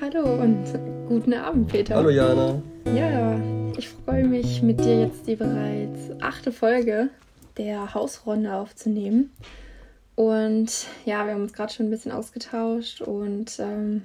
[0.00, 0.64] Hallo und
[1.06, 1.96] guten Abend, Peter.
[1.96, 2.60] Hallo Jana.
[2.94, 3.40] Ja,
[3.76, 7.10] ich freue mich, mit dir jetzt die bereits achte Folge
[7.58, 9.32] der Hausrunde aufzunehmen.
[10.14, 14.02] Und ja, wir haben uns gerade schon ein bisschen ausgetauscht und ähm,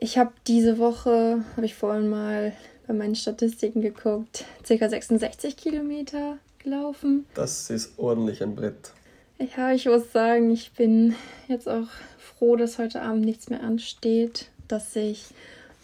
[0.00, 2.52] ich habe diese Woche, habe ich vorhin mal
[2.86, 7.26] bei meinen Statistiken geguckt, circa 66 Kilometer gelaufen.
[7.34, 8.92] Das ist ordentlich ein Brett.
[9.38, 11.14] Ja, ich muss sagen, ich bin
[11.46, 11.86] jetzt auch
[12.18, 15.26] froh, dass heute Abend nichts mehr ansteht, dass ich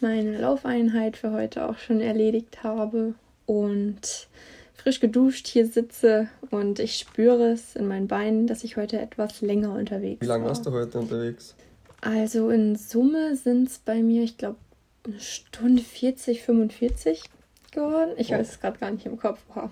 [0.00, 3.14] meine Laufeinheit für heute auch schon erledigt habe
[3.46, 4.28] und
[4.74, 9.40] frisch geduscht hier sitze und ich spüre es in meinen Beinen, dass ich heute etwas
[9.40, 10.28] länger unterwegs bin.
[10.28, 11.54] Wie lange warst du heute unterwegs?
[12.00, 14.58] Also in Summe sind es bei mir, ich glaube,
[15.06, 17.22] eine Stunde 40, 45
[17.70, 18.10] geworden.
[18.16, 18.38] Ich oh.
[18.38, 19.40] weiß es gerade gar nicht im Kopf.
[19.54, 19.70] Wow.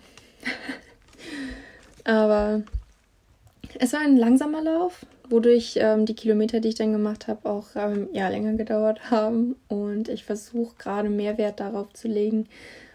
[2.05, 2.63] Aber
[3.79, 7.69] es war ein langsamer Lauf, wodurch ähm, die Kilometer, die ich dann gemacht habe, auch
[7.75, 9.57] ähm, ja, länger gedauert haben.
[9.69, 12.49] Und ich versuche gerade mehr Wert darauf zu legen,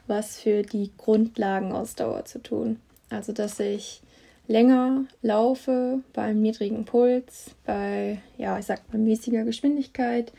[0.08, 2.80] was für die Grundlagenausdauer zu tun.
[3.10, 4.02] Also, dass ich
[4.48, 10.32] länger laufe bei einem niedrigen Puls, bei, ja, ich sag mal, mäßiger Geschwindigkeit,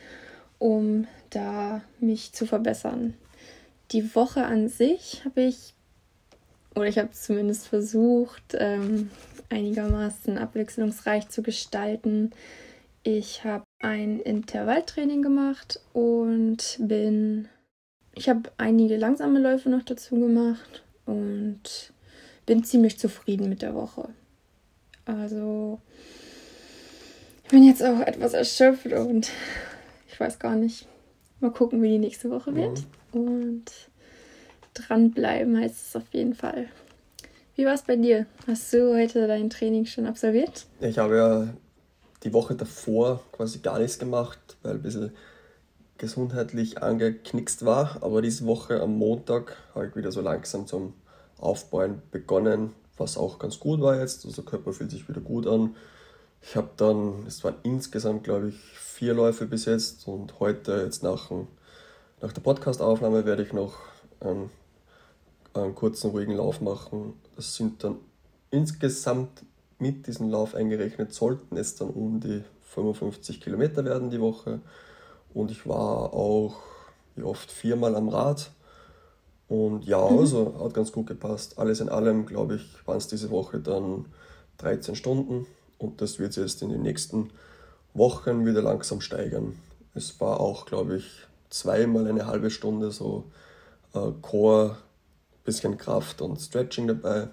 [0.59, 3.15] um da mich zu verbessern.
[3.93, 5.75] Die Woche an sich habe ich,
[6.75, 9.11] oder ich habe zumindest versucht, ähm,
[9.51, 12.33] einigermaßen abwechslungsreich zu gestalten.
[13.03, 17.49] Ich habe ein Intervalltraining gemacht und bin.
[18.15, 21.93] Ich habe einige langsame Läufe noch dazu gemacht und
[22.47, 24.09] bin ziemlich zufrieden mit der Woche.
[25.05, 25.81] Also,
[27.45, 29.31] ich bin jetzt auch etwas erschöpft und
[30.09, 30.87] ich weiß gar nicht.
[31.41, 32.83] Mal gucken, wie die nächste Woche wird.
[33.13, 33.21] Mhm.
[33.21, 33.65] Und
[34.75, 36.69] dranbleiben heißt es auf jeden Fall.
[37.59, 38.27] Wie war es bei dir?
[38.47, 40.67] Hast du heute dein Training schon absolviert?
[40.79, 41.49] Ich habe ja
[42.23, 45.11] die Woche davor quasi gar nichts gemacht, weil ein bisschen
[45.97, 47.99] gesundheitlich angeknickst war.
[48.01, 50.95] Aber diese Woche am Montag habe ich wieder so langsam zum
[51.37, 54.25] Aufbauen begonnen, was auch ganz gut war jetzt.
[54.25, 55.75] Also der Körper fühlt sich wieder gut an.
[56.41, 61.03] Ich habe dann, es waren insgesamt glaube ich vier Läufe bis jetzt und heute jetzt
[61.03, 61.33] nach,
[62.23, 63.79] nach der Podcastaufnahme werde ich noch
[64.21, 64.49] einen,
[65.55, 67.99] einen kurzen ruhigen Lauf machen das sind dann
[68.51, 69.45] insgesamt
[69.79, 72.43] mit diesem Lauf eingerechnet, sollten es dann um die
[72.75, 74.61] 55 Kilometer werden die Woche.
[75.33, 76.57] Und ich war auch,
[77.15, 78.51] wie oft, viermal am Rad.
[79.47, 80.19] Und ja, mhm.
[80.19, 81.61] also hat ganz gut gepasst.
[81.61, 84.07] Alles in allem, glaube ich, waren es diese Woche dann
[84.57, 85.47] 13 Stunden.
[85.79, 87.31] Und das wird jetzt in den nächsten
[87.95, 89.57] Wochen wieder langsam steigern.
[89.95, 91.05] Es war auch, glaube ich,
[91.51, 93.31] zweimal eine halbe Stunde so
[93.95, 94.77] äh, Core
[95.49, 97.29] bisschen Kraft und Stretching dabei.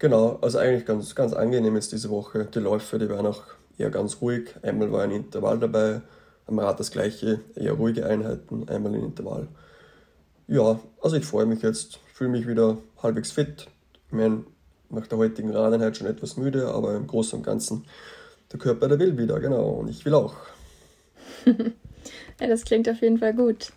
[0.00, 2.48] Genau, also eigentlich ganz, ganz angenehm ist diese Woche.
[2.52, 3.44] Die Läufe, die waren auch
[3.78, 4.50] eher ganz ruhig.
[4.62, 6.02] Einmal war ein Intervall dabei,
[6.48, 9.46] am Rad das gleiche, eher ruhige Einheiten, einmal ein Intervall.
[10.48, 13.68] Ja, also ich freue mich jetzt, fühle mich wieder halbwegs fit.
[14.08, 14.44] Ich meine,
[14.90, 17.84] nach der heutigen Radeinheit schon etwas müde, aber im Großen und Ganzen
[18.50, 20.34] der Körper, der will wieder, genau, und ich will auch.
[21.46, 23.72] ja, das klingt auf jeden Fall gut.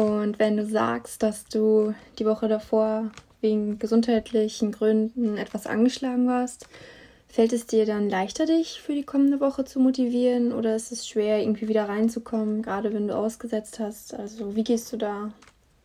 [0.00, 3.10] Und wenn du sagst, dass du die Woche davor
[3.42, 6.68] wegen gesundheitlichen Gründen etwas angeschlagen warst,
[7.28, 11.06] fällt es dir dann leichter, dich für die kommende Woche zu motivieren oder ist es
[11.06, 14.14] schwer, irgendwie wieder reinzukommen, gerade wenn du ausgesetzt hast?
[14.14, 15.34] Also wie gehst du da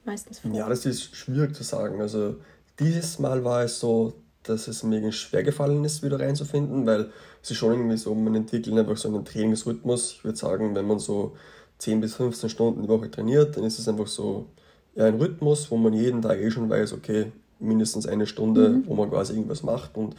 [0.06, 0.52] meistens vor?
[0.52, 2.00] Ja, das ist schwierig zu sagen.
[2.00, 2.38] Also
[2.80, 7.09] dieses Mal war es so, dass es mir schwer gefallen ist, wieder reinzufinden, weil
[7.44, 10.14] es ist schon irgendwie so, man entwickelt einfach so einen Trainingsrhythmus.
[10.14, 11.36] Ich würde sagen, wenn man so
[11.80, 14.47] 10 bis 15 Stunden die Woche trainiert, dann ist es einfach so
[14.96, 18.88] ja, ein Rhythmus, wo man jeden Tag eh schon weiß, okay, mindestens eine Stunde, mhm.
[18.88, 20.16] wo man quasi irgendwas macht und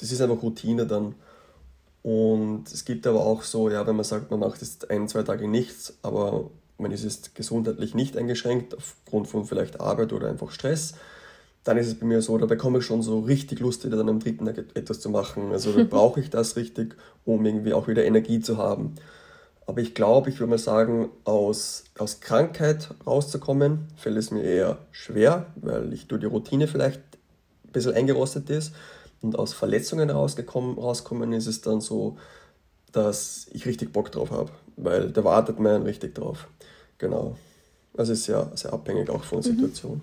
[0.00, 1.14] das ist einfach Routine dann.
[2.02, 5.22] Und es gibt aber auch so, ja, wenn man sagt, man macht jetzt ein, zwei
[5.22, 10.50] Tage nichts, aber man ist jetzt gesundheitlich nicht eingeschränkt aufgrund von vielleicht Arbeit oder einfach
[10.50, 10.94] Stress,
[11.64, 14.08] dann ist es bei mir so, da bekomme ich schon so richtig Lust, wieder dann
[14.08, 15.50] am dritten Tag etwas zu machen.
[15.50, 18.94] Also brauche ich das richtig, um irgendwie auch wieder Energie zu haben.
[19.66, 24.78] Aber ich glaube, ich würde mal sagen, aus, aus Krankheit rauszukommen, fällt es mir eher
[24.92, 27.00] schwer, weil ich durch die Routine vielleicht
[27.64, 28.72] ein bisschen eingerostet ist.
[29.22, 32.16] Und aus Verletzungen rausgekommen, rauskommen ist es dann so,
[32.92, 36.46] dass ich richtig Bock drauf habe, weil da wartet man richtig drauf.
[36.98, 37.36] Genau.
[37.96, 39.56] Also ist ja sehr abhängig auch von der mhm.
[39.56, 40.00] Situation.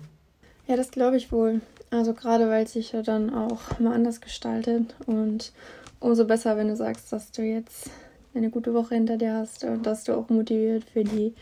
[0.66, 1.60] Ja, das glaube ich wohl.
[1.90, 5.52] Also gerade weil es sich ja dann auch mal anders gestaltet und
[6.00, 7.90] umso besser, wenn du sagst, dass du jetzt
[8.34, 11.34] eine gute Woche hinter dir hast und dass du auch motiviert für die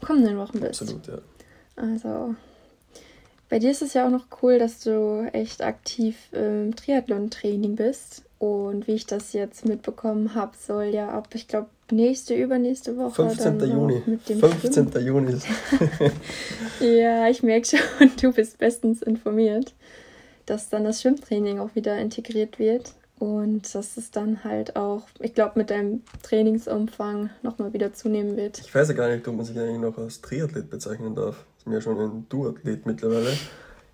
[0.00, 0.82] kommenden Wochen bist.
[0.82, 1.18] Absolut, ja.
[1.76, 2.34] Also,
[3.48, 8.22] bei dir ist es ja auch noch cool, dass du echt aktiv im Triathlon-Training bist.
[8.38, 13.28] Und wie ich das jetzt mitbekommen habe, soll ja ab, ich glaube, nächste, übernächste Woche.
[13.28, 13.58] 15.
[13.60, 14.02] Juni.
[14.06, 14.92] Mit dem 15.
[14.92, 15.06] Schwimmen.
[15.06, 15.38] Juni.
[17.00, 19.74] ja, ich merke schon, du bist bestens informiert,
[20.46, 22.92] dass dann das Schwimmtraining auch wieder integriert wird.
[23.18, 28.60] Und dass es dann halt auch, ich glaube, mit deinem Trainingsumfang nochmal wieder zunehmen wird.
[28.60, 31.44] Ich weiß ja gar nicht, ob man sich eigentlich noch als Triathlet bezeichnen darf.
[31.58, 33.36] Ich bin ja schon ein Duathlet mittlerweile.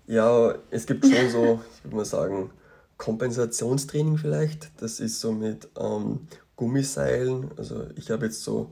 [0.07, 2.51] Ja, es gibt schon so, ich würde mal sagen,
[2.97, 4.69] Kompensationstraining vielleicht.
[4.81, 7.49] Das ist so mit ähm, Gummiseilen.
[7.57, 8.69] Also ich habe jetzt so,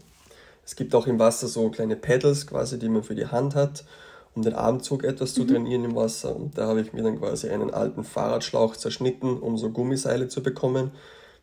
[0.66, 3.86] es gibt auch im Wasser so kleine Pedals quasi, die man für die Hand hat,
[4.36, 5.48] um den Armzug etwas zu mhm.
[5.48, 6.36] trainieren im Wasser.
[6.36, 10.42] Und da habe ich mir dann quasi einen alten Fahrradschlauch zerschnitten, um so Gummiseile zu
[10.42, 10.92] bekommen.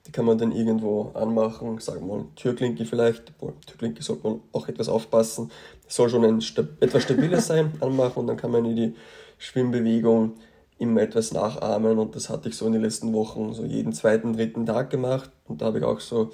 [0.06, 3.36] Die kann man dann irgendwo anmachen, sagen wir mal Türklinke vielleicht.
[3.38, 5.50] Boah, Türklinke sollte man auch etwas aufpassen.
[5.86, 6.42] Es soll schon ein
[6.80, 8.94] etwas stabiles sein, anmachen und dann kann man in die
[9.38, 10.34] Schwimmbewegung
[10.78, 14.32] immer etwas nachahmen und das hatte ich so in den letzten Wochen so jeden zweiten,
[14.32, 16.30] dritten Tag gemacht und da habe ich auch so,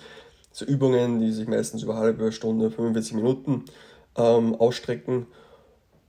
[0.52, 3.64] so Übungen, die sich meistens über halbe Stunde, 45 Minuten
[4.16, 5.26] ähm, ausstrecken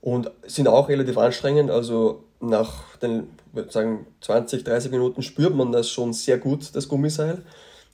[0.08, 5.74] und sind auch relativ anstrengend, also nach den, würde sagen, 20, 30 Minuten spürt man
[5.74, 7.42] das schon sehr gut, das Gummiseil,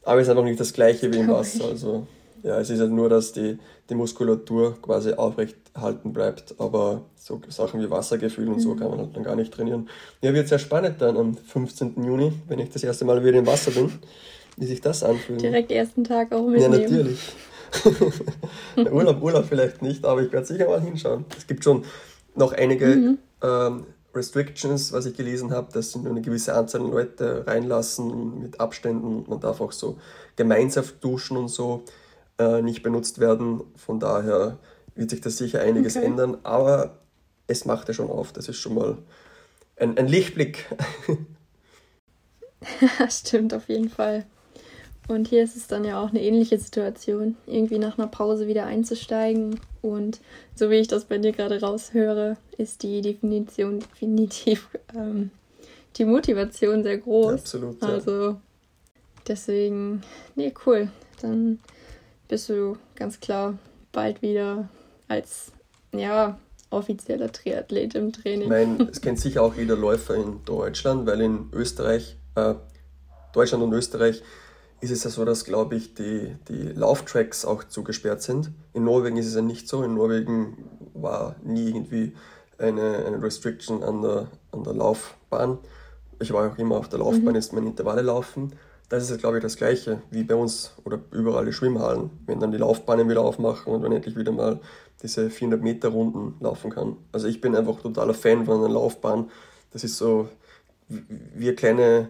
[0.03, 2.05] aber es ist einfach nicht das gleiche wie im Wasser, also
[2.43, 3.57] ja, es ist halt nur, dass die,
[3.89, 8.79] die Muskulatur quasi aufrecht halten bleibt, aber so Sachen wie Wassergefühl und so mhm.
[8.79, 9.89] kann man halt dann gar nicht trainieren.
[10.21, 11.95] Ja, wird sehr spannend dann am 15.
[12.03, 13.91] Juni, wenn ich das erste Mal wieder im Wasser bin,
[14.57, 15.41] wie sich das anfühlt.
[15.41, 16.73] Direkt ersten Tag auch mitnehmen.
[16.73, 17.19] Ja, natürlich.
[18.91, 21.25] Urlaub, Urlaub vielleicht nicht, aber ich werde sicher mal hinschauen.
[21.37, 21.83] Es gibt schon
[22.35, 23.17] noch einige mhm.
[23.41, 23.85] ähm,
[24.15, 28.59] Restrictions, was ich gelesen habe, dass sie nur eine gewisse Anzahl an Leute reinlassen mit
[28.59, 29.25] Abständen.
[29.27, 29.97] Man darf auch so
[30.35, 31.83] gemeinsam duschen und so
[32.37, 33.61] äh, nicht benutzt werden.
[33.75, 34.57] Von daher
[34.95, 36.05] wird sich das sicher einiges okay.
[36.05, 36.99] ändern, aber
[37.47, 38.31] es macht ja schon auf.
[38.33, 38.97] Das ist schon mal
[39.77, 40.65] ein, ein Lichtblick.
[43.09, 44.25] Stimmt, auf jeden Fall.
[45.07, 48.65] Und hier ist es dann ja auch eine ähnliche Situation, irgendwie nach einer Pause wieder
[48.65, 49.59] einzusteigen.
[49.81, 50.21] Und
[50.55, 55.31] so wie ich das bei dir gerade raushöre, ist die Definition definitiv ähm,
[55.97, 57.33] die Motivation sehr groß.
[57.33, 57.81] Absolut.
[57.81, 57.89] Ja.
[57.89, 58.37] Also
[59.27, 60.01] deswegen,
[60.35, 60.89] nee, cool.
[61.21, 61.59] Dann
[62.27, 63.57] bist du ganz klar
[63.91, 64.69] bald wieder
[65.07, 65.51] als
[65.91, 66.39] ja,
[66.69, 68.43] offizieller Triathlet im Training.
[68.43, 72.55] Ich meine, es kennt sicher auch jeder Läufer in Deutschland, weil in Österreich, äh,
[73.33, 74.23] Deutschland und Österreich
[74.83, 78.51] ist es ja so, dass, glaube ich, die, die Lauftracks auch zugesperrt sind.
[78.73, 79.83] In Norwegen ist es ja nicht so.
[79.83, 82.13] In Norwegen war nie irgendwie
[82.57, 85.57] eine, eine Restriction an der, an der Laufbahn.
[86.19, 87.35] Ich war auch immer auf der Laufbahn, mhm.
[87.35, 88.53] jetzt meine Intervalle laufen
[88.93, 92.11] das ist, glaube ich, das Gleiche wie bei uns oder überall die Schwimmhallen.
[92.27, 94.59] Wenn dann die Laufbahnen wieder aufmachen und man endlich wieder mal
[95.01, 96.97] diese 400 Meter Runden laufen kann.
[97.11, 99.31] Also ich bin einfach totaler Fan von einer Laufbahn.
[99.71, 100.29] Das ist so
[100.89, 102.09] wie eine kleine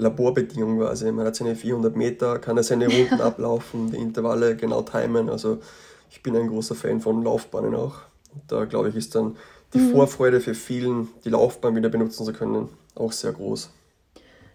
[0.00, 1.10] Laborbedingung quasi.
[1.12, 3.24] Man hat seine 400 Meter, kann er seine Runden ja.
[3.26, 5.28] ablaufen, die Intervalle genau timen.
[5.28, 5.58] Also
[6.10, 8.00] ich bin ein großer Fan von Laufbahnen auch.
[8.34, 9.36] Und da glaube ich, ist dann
[9.74, 9.92] die mhm.
[9.92, 13.70] Vorfreude für vielen, die Laufbahn wieder benutzen zu können, auch sehr groß.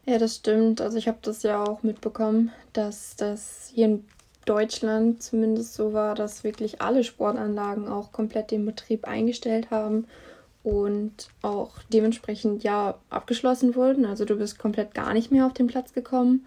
[0.05, 0.81] Ja, das stimmt.
[0.81, 4.05] Also ich habe das ja auch mitbekommen, dass das hier in
[4.45, 10.05] Deutschland zumindest so war, dass wirklich alle Sportanlagen auch komplett den Betrieb eingestellt haben
[10.65, 14.05] und auch dementsprechend ja abgeschlossen wurden.
[14.05, 16.45] Also du bist komplett gar nicht mehr auf den Platz gekommen.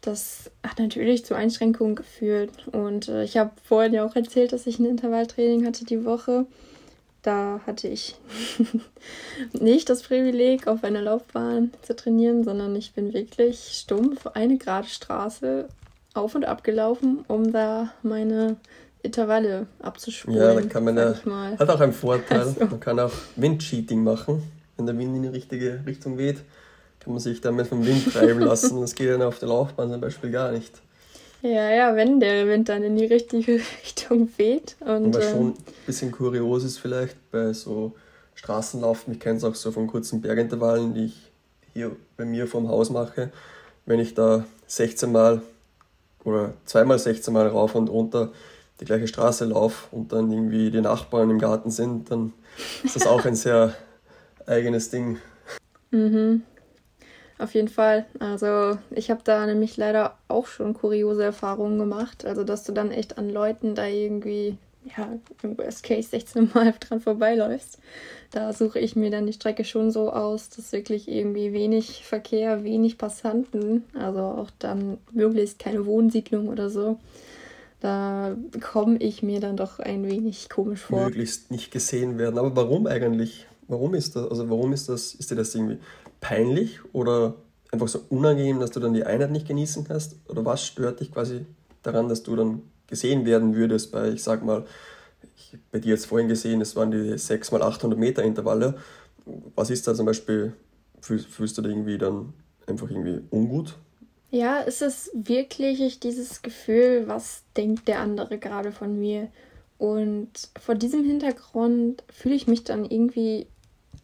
[0.00, 2.68] Das hat natürlich zu Einschränkungen geführt.
[2.72, 6.46] Und äh, ich habe vorhin ja auch erzählt, dass ich ein Intervalltraining hatte die Woche
[7.22, 8.14] da hatte ich
[9.52, 14.88] nicht das Privileg, auf einer Laufbahn zu trainieren, sondern ich bin wirklich stumpf eine gerade
[14.88, 15.68] Straße
[16.14, 18.56] auf und ab gelaufen, um da meine
[19.02, 20.40] Intervalle abzuspulen.
[20.40, 21.14] Ja, da kann man ja,
[21.58, 22.40] hat auch einen Vorteil.
[22.40, 22.64] Also.
[22.64, 24.42] Man kann auch Windcheating machen.
[24.76, 26.38] Wenn der Wind in die richtige Richtung weht,
[27.00, 28.80] kann man sich damit vom Wind treiben lassen.
[28.80, 30.80] Das geht dann auf der Laufbahn zum Beispiel gar nicht.
[31.42, 34.76] Ja, ja, wenn der Wind dann in die richtige Richtung weht.
[34.80, 37.94] Und, Was schon ähm, ein bisschen kurios ist vielleicht bei so
[38.34, 41.30] Straßenlaufen, ich kenne es auch so von kurzen Bergintervallen, die ich
[41.72, 43.30] hier bei mir vorm Haus mache,
[43.86, 45.42] wenn ich da 16 Mal
[46.24, 48.32] oder zweimal 16 Mal rauf und runter
[48.80, 52.32] die gleiche Straße laufe und dann irgendwie die Nachbarn im Garten sind, dann
[52.84, 53.74] ist das auch ein sehr
[54.46, 55.18] eigenes Ding.
[55.90, 56.42] Mhm.
[57.38, 58.06] Auf jeden Fall.
[58.18, 62.24] Also ich habe da nämlich leider auch schon kuriose Erfahrungen gemacht.
[62.24, 64.58] Also dass du dann echt an Leuten da irgendwie,
[64.96, 65.08] ja,
[65.42, 67.78] im Worst Case 16 Mal dran vorbeiläufst.
[68.32, 72.64] Da suche ich mir dann die Strecke schon so aus, dass wirklich irgendwie wenig Verkehr,
[72.64, 76.98] wenig Passanten, also auch dann möglichst keine Wohnsiedlung oder so.
[77.80, 81.04] Da komme ich mir dann doch ein wenig komisch vor.
[81.04, 82.38] Möglichst nicht gesehen werden.
[82.38, 83.46] Aber warum eigentlich?
[83.68, 84.28] Warum ist das?
[84.30, 85.14] Also warum ist das?
[85.14, 85.78] Ist dir das irgendwie
[86.20, 87.36] peinlich oder
[87.70, 90.16] einfach so unangenehm, dass du dann die Einheit nicht genießen kannst?
[90.28, 91.46] Oder was stört dich quasi
[91.82, 94.64] daran, dass du dann gesehen werden würdest bei, ich sag mal,
[95.36, 98.76] ich, bei dir jetzt vorhin gesehen, es waren die 6 mal 800 Meter Intervalle.
[99.54, 100.54] Was ist da zum Beispiel,
[101.00, 102.32] fühlst, fühlst du da irgendwie dann
[102.66, 103.76] einfach irgendwie ungut?
[104.30, 109.28] Ja, ist es wirklich dieses Gefühl, was denkt der andere gerade von mir?
[109.78, 110.30] Und
[110.60, 113.46] vor diesem Hintergrund fühle ich mich dann irgendwie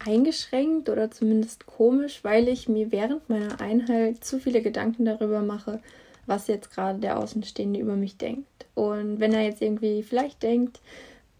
[0.03, 5.79] eingeschränkt oder zumindest komisch, weil ich mir während meiner Einheit zu viele Gedanken darüber mache,
[6.25, 8.65] was jetzt gerade der Außenstehende über mich denkt.
[8.73, 10.79] Und wenn er jetzt irgendwie vielleicht denkt,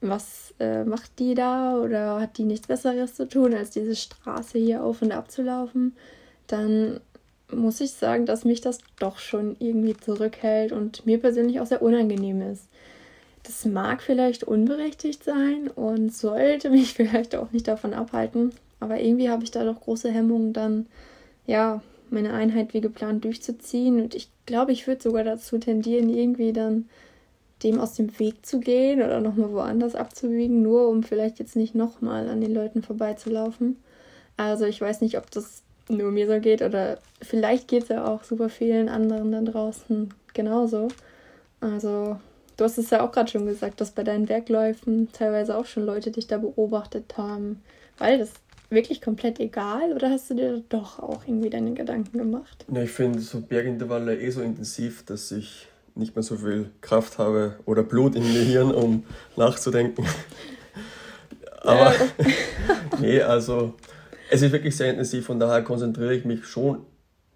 [0.02, 4.60] was äh, macht die da oder hat die nichts Besseres zu tun, als diese Straße
[4.60, 5.96] hier auf und ab zu laufen,
[6.48, 7.00] dann
[7.52, 11.82] muss ich sagen, dass mich das doch schon irgendwie zurückhält und mir persönlich auch sehr
[11.82, 12.68] unangenehm ist.
[13.44, 19.30] Das mag vielleicht unberechtigt sein und sollte mich vielleicht auch nicht davon abhalten, aber irgendwie
[19.30, 20.88] habe ich da doch große Hemmungen, dann
[21.46, 26.54] ja meine Einheit wie geplant durchzuziehen und ich glaube, ich würde sogar dazu tendieren, irgendwie
[26.54, 26.88] dann
[27.64, 31.74] dem aus dem Weg zu gehen oder nochmal woanders abzubiegen, nur um vielleicht jetzt nicht
[31.74, 33.78] nochmal an den Leuten vorbeizulaufen.
[34.38, 38.06] Also ich weiß nicht, ob das nur mir so geht oder vielleicht geht es ja
[38.06, 40.88] auch super vielen anderen da draußen genauso.
[41.62, 42.20] Also
[42.58, 45.86] du hast es ja auch gerade schon gesagt, dass bei deinen Werkläufen teilweise auch schon
[45.86, 47.62] Leute dich da beobachtet haben.
[47.98, 48.34] Weil das
[48.70, 52.66] wirklich komplett egal oder hast du dir doch auch irgendwie deine Gedanken gemacht?
[52.72, 57.18] Ja, ich finde so Bergintervalle eh so intensiv, dass ich nicht mehr so viel Kraft
[57.18, 60.06] habe oder Blut im Gehirn, um nachzudenken.
[61.62, 61.94] Aber
[63.00, 63.74] nee, also
[64.30, 66.86] es ist wirklich sehr intensiv, von daher konzentriere ich mich schon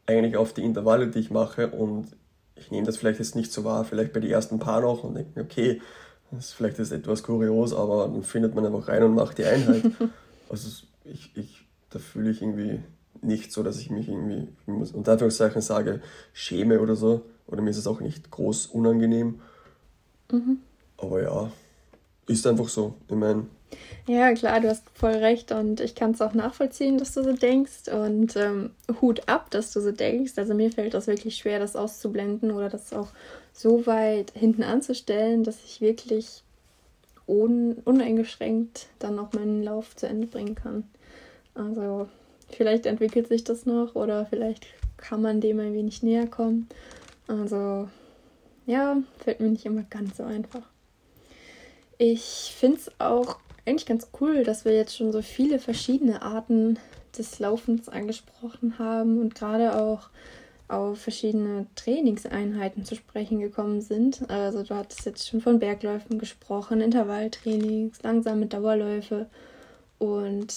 [0.05, 2.07] eigentlich auf die Intervalle, die ich mache und
[2.55, 5.15] ich nehme das vielleicht jetzt nicht so wahr, vielleicht bei den ersten paar noch und
[5.15, 5.81] denke mir, okay,
[6.31, 9.45] das ist vielleicht jetzt etwas kurios, aber dann findet man einfach rein und macht die
[9.45, 9.83] Einheit.
[10.49, 12.79] also ich, ich, da fühle ich irgendwie
[13.21, 16.01] nicht so, dass ich mich irgendwie, unter Anführungszeichen sage,
[16.33, 17.25] schäme oder so.
[17.47, 19.41] Oder mir ist es auch nicht groß unangenehm.
[20.31, 20.59] Mhm.
[20.97, 21.51] Aber ja,
[22.29, 22.95] ist einfach so.
[23.07, 23.45] Ich meine,
[24.07, 27.33] ja, klar, du hast voll recht und ich kann es auch nachvollziehen, dass du so
[27.33, 28.71] denkst und ähm,
[29.01, 30.33] Hut ab, dass du so denkst.
[30.37, 33.09] Also mir fällt das wirklich schwer, das auszublenden oder das auch
[33.53, 36.43] so weit hinten anzustellen, dass ich wirklich
[37.27, 40.85] un uneingeschränkt dann auch meinen Lauf zu Ende bringen kann.
[41.53, 42.07] Also
[42.49, 44.65] vielleicht entwickelt sich das noch oder vielleicht
[44.97, 46.67] kann man dem ein wenig näher kommen.
[47.27, 47.87] Also
[48.65, 50.63] ja, fällt mir nicht immer ganz so einfach.
[52.01, 56.79] Ich finde es auch eigentlich ganz cool, dass wir jetzt schon so viele verschiedene Arten
[57.17, 60.09] des Laufens angesprochen haben und gerade auch
[60.69, 64.29] auf verschiedene Trainingseinheiten zu sprechen gekommen sind.
[64.29, 69.27] Also du hattest jetzt schon von Bergläufen gesprochen, Intervalltrainings, langsame Dauerläufe.
[69.97, 70.53] Und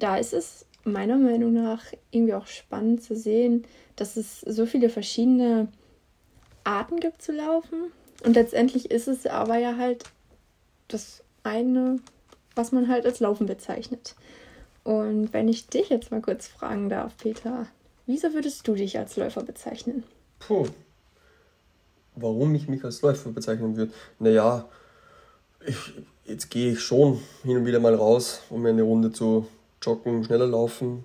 [0.00, 4.88] da ist es meiner Meinung nach irgendwie auch spannend zu sehen, dass es so viele
[4.88, 5.68] verschiedene
[6.64, 7.92] Arten gibt zu laufen.
[8.24, 10.02] Und letztendlich ist es aber ja halt
[10.92, 11.98] das eine
[12.54, 14.14] was man halt als Laufen bezeichnet.
[14.84, 17.66] Und wenn ich dich jetzt mal kurz fragen darf, Peter,
[18.06, 20.04] wieso würdest du dich als Läufer bezeichnen?
[20.38, 20.66] Puh.
[22.16, 23.92] Warum ich mich als Läufer bezeichnen würde?
[24.18, 24.68] Naja,
[25.64, 25.76] ich,
[26.24, 29.46] jetzt gehe ich schon hin und wieder mal raus, um mir eine Runde zu
[29.80, 31.04] joggen, schneller laufen.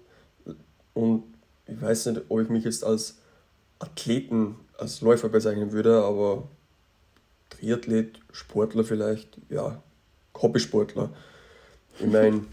[0.94, 1.24] Und
[1.68, 3.18] ich weiß nicht, ob ich mich jetzt als
[3.80, 6.48] Athleten, als Läufer bezeichnen würde, aber
[7.50, 9.82] Triathlet, Sportler vielleicht, ja,
[10.42, 11.10] Hobbysportler.
[12.00, 12.46] Ich meine,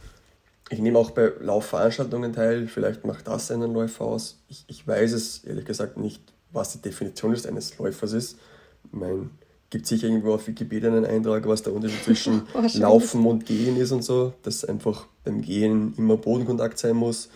[0.70, 4.38] ich nehme auch bei Laufveranstaltungen teil, vielleicht macht das einen Läufer aus.
[4.48, 6.22] Ich, ich weiß es ehrlich gesagt nicht,
[6.52, 8.38] was die Definition ist eines Läufers ist.
[8.84, 9.30] Ich meine,
[9.70, 12.42] gibt sicher irgendwo auf Wikipedia einen Eintrag, was der Unterschied zwischen
[12.74, 17.30] Laufen und Gehen ist und so, dass einfach beim Gehen immer Bodenkontakt sein muss,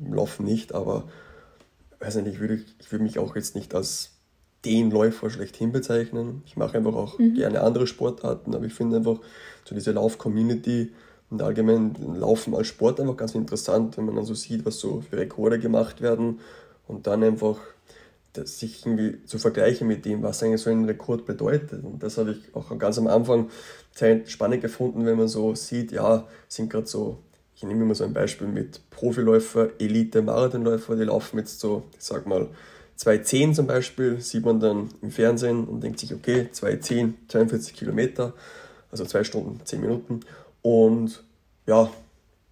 [0.00, 1.04] im Laufen nicht, aber
[2.00, 4.11] weiß nicht, ich würde, ich würde mich auch jetzt nicht als
[4.64, 6.42] den Läufer schlechthin bezeichnen.
[6.46, 7.34] Ich mache einfach auch mhm.
[7.34, 9.18] gerne andere Sportarten, aber ich finde einfach
[9.64, 10.92] so diese Lauf-Community,
[11.32, 15.00] und allgemein Laufen als Sport einfach ganz interessant, wenn man dann so sieht, was so
[15.00, 16.40] für Rekorde gemacht werden
[16.86, 17.58] und dann einfach
[18.34, 21.84] das sich irgendwie zu vergleichen mit dem, was eigentlich so ein Rekord bedeutet.
[21.84, 23.48] Und das habe ich auch ganz am Anfang
[23.92, 27.18] sehr spannend gefunden, wenn man so sieht, ja, sind gerade so,
[27.56, 32.26] ich nehme immer so ein Beispiel mit Profiläufer, Elite-Marathonläufer, die laufen jetzt so, ich sag
[32.26, 32.48] mal,
[33.02, 38.32] 2,10 zum Beispiel, sieht man dann im Fernsehen und denkt sich, okay, 2,10, 42 Kilometer,
[38.90, 40.20] also 2 Stunden, 10 Minuten.
[40.62, 41.24] Und
[41.66, 41.90] ja,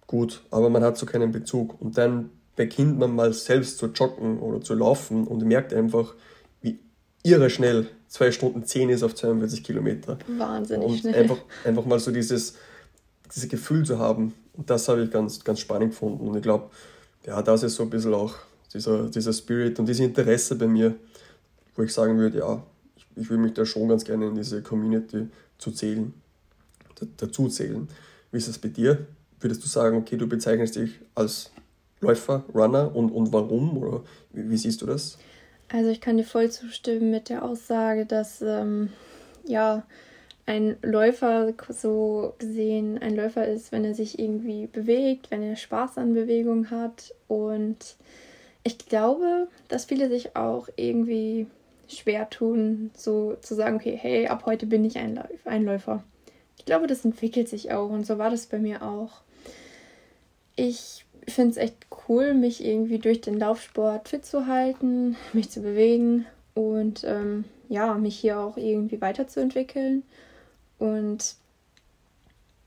[0.07, 1.79] gut, aber man hat so keinen Bezug.
[1.79, 6.13] Und dann beginnt man mal selbst zu joggen oder zu laufen und merkt einfach,
[6.61, 6.79] wie
[7.23, 10.17] irre schnell 2 Stunden 10 ist auf 42 Kilometer.
[10.37, 11.15] Wahnsinnig und schnell.
[11.15, 12.55] Einfach, einfach mal so dieses,
[13.33, 14.33] dieses Gefühl zu haben.
[14.53, 16.27] Und das habe ich ganz, ganz spannend gefunden.
[16.27, 16.71] Und ich glaube,
[17.25, 18.35] ja, das ist so ein bisschen auch
[18.73, 20.95] dieser, dieser Spirit und dieses Interesse bei mir,
[21.75, 22.63] wo ich sagen würde, ja,
[22.95, 26.13] ich, ich würde mich da schon ganz gerne in diese Community zu zählen,
[27.17, 27.87] dazu zählen.
[28.31, 29.05] Wie ist das bei dir?
[29.39, 31.51] Würdest du sagen, okay, du bezeichnest dich als
[31.99, 33.77] Läufer, Runner und, und warum?
[33.77, 35.17] Oder wie, wie siehst du das?
[35.69, 38.89] Also ich kann dir voll zustimmen mit der Aussage, dass ähm,
[39.47, 39.83] ja
[40.45, 45.97] ein Läufer so gesehen ein Läufer ist, wenn er sich irgendwie bewegt, wenn er Spaß
[45.97, 47.13] an Bewegung hat.
[47.27, 47.95] Und
[48.63, 51.47] ich glaube, dass viele sich auch irgendwie
[51.87, 56.03] schwer tun, so zu sagen, okay, hey, ab heute bin ich ein, Läuf ein Läufer.
[56.57, 59.21] Ich glaube, das entwickelt sich auch und so war das bei mir auch.
[60.55, 65.61] Ich finde es echt cool, mich irgendwie durch den Laufsport fit zu halten, mich zu
[65.61, 70.03] bewegen und ähm, ja, mich hier auch irgendwie weiterzuentwickeln.
[70.77, 71.35] Und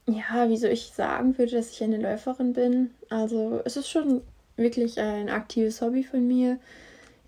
[0.06, 2.90] ja, wieso ich sagen würde, dass ich eine Läuferin bin.
[3.08, 4.22] Also es ist schon
[4.56, 6.58] wirklich ein aktives Hobby von mir.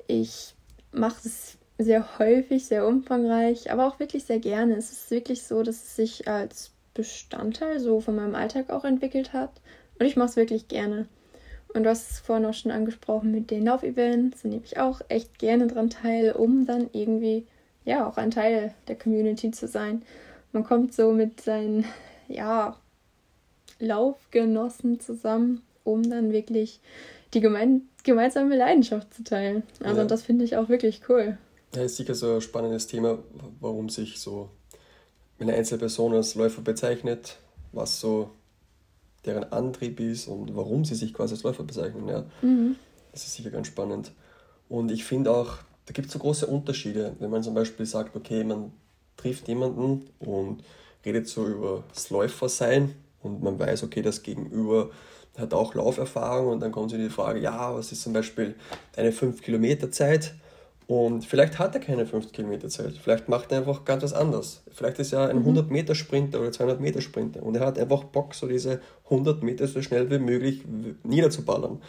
[0.06, 0.54] Ich
[0.92, 4.76] mache es sehr häufig, sehr umfangreich, aber auch wirklich sehr gerne.
[4.76, 9.32] Es ist wirklich so, dass es sich als Bestandteil so von meinem Alltag auch entwickelt
[9.32, 9.60] hat.
[9.98, 11.06] Und ich mache es wirklich gerne.
[11.74, 14.42] Und du hast es vorhin auch schon angesprochen mit den Laufevents.
[14.42, 17.46] Da nehme ich auch echt gerne dran teil, um dann irgendwie
[17.84, 20.02] ja auch ein Teil der Community zu sein.
[20.52, 21.84] Man kommt so mit seinen
[22.28, 22.76] ja,
[23.78, 26.80] Laufgenossen zusammen, um dann wirklich
[27.34, 29.64] die gemein gemeinsame Leidenschaft zu teilen.
[29.82, 30.06] Also ja.
[30.06, 31.36] das finde ich auch wirklich cool.
[31.74, 33.18] Ja, ist sicher so ein spannendes Thema,
[33.60, 34.48] warum sich so
[35.38, 37.36] eine Einzelperson als Läufer bezeichnet,
[37.72, 38.30] was so
[39.26, 42.08] deren Antrieb ist und warum sie sich quasi als Läufer bezeichnen.
[42.08, 42.24] Ja.
[42.42, 42.76] Mhm.
[43.12, 44.12] Das ist sicher ganz spannend.
[44.68, 47.16] Und ich finde auch, da gibt es so große Unterschiede.
[47.18, 48.72] Wenn man zum Beispiel sagt, okay, man
[49.16, 50.62] trifft jemanden und
[51.04, 54.90] redet so über das Läufersein und man weiß, okay, das Gegenüber
[55.38, 58.54] hat auch Lauferfahrung und dann kommt so die Frage, ja, was ist zum Beispiel
[58.94, 60.34] deine 5 Kilometer Zeit?
[60.86, 62.92] Und vielleicht hat er keine 50 Kilometer Zeit.
[63.02, 64.62] Vielleicht macht er einfach ganz was anderes.
[64.72, 65.72] Vielleicht ist er ein 100 mhm.
[65.72, 69.66] Meter Sprinter oder 200 Meter Sprinter und er hat einfach Bock, so diese 100 Meter
[69.66, 70.62] so schnell wie möglich
[71.02, 71.82] niederzuballern.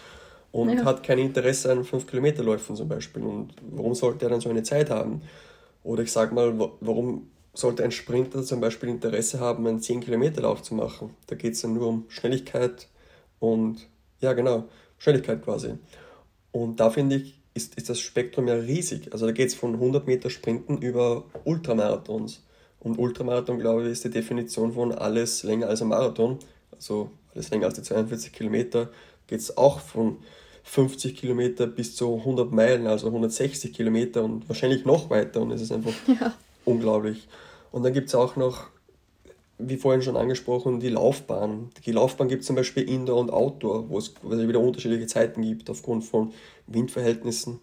[0.51, 0.85] Und ja.
[0.85, 3.21] hat kein Interesse an 5 Kilometer Läufen zum Beispiel.
[3.21, 5.21] Und warum sollte er dann so eine Zeit haben?
[5.83, 10.41] Oder ich sag mal, warum sollte ein Sprinter zum Beispiel Interesse haben, einen 10 Kilometer
[10.41, 11.11] Lauf zu machen?
[11.27, 12.87] Da geht es dann nur um Schnelligkeit
[13.39, 13.87] und
[14.19, 14.65] ja genau,
[14.97, 15.73] Schnelligkeit quasi.
[16.51, 19.11] Und da finde ich, ist, ist das Spektrum ja riesig.
[19.11, 22.43] Also da geht es von 100 Meter Sprinten über Ultramarathons.
[22.79, 26.39] Und Ultramarathon, glaube ich, ist die Definition von alles länger als ein Marathon.
[26.71, 28.89] Also alles länger als die 42 Kilometer.
[29.27, 30.17] Geht es auch von
[30.63, 35.41] 50 Kilometer bis zu 100 Meilen, also 160 Kilometer und wahrscheinlich noch weiter.
[35.41, 36.33] Und es ist einfach ja.
[36.65, 37.27] unglaublich.
[37.71, 38.67] Und dann gibt es auch noch,
[39.59, 41.69] wie vorhin schon angesprochen, die Laufbahn.
[41.85, 45.69] Die Laufbahn gibt es zum Beispiel Indoor und Outdoor, wo es wieder unterschiedliche Zeiten gibt
[45.69, 46.33] aufgrund von
[46.67, 47.59] Windverhältnissen.